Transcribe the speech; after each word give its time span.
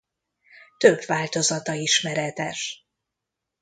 Több 0.77 1.01
változata 1.05 1.71
ismeretes. 1.73 2.85